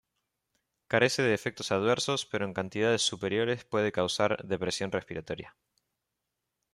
Carece 0.87 1.21
de 1.21 1.35
efectos 1.35 1.71
adversos 1.71 2.25
pero 2.25 2.45
en 2.45 2.55
cantidades 2.55 3.03
superiores 3.03 3.65
puede 3.65 3.91
causar 3.91 4.43
depresión 4.43 4.91
respiratoria. 4.91 5.55